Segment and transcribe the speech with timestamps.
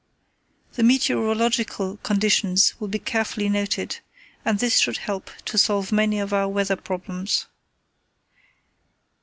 [0.73, 3.99] The meteorological conditions will be carefully noted,
[4.43, 7.45] and this should help to solve many of our weather problems.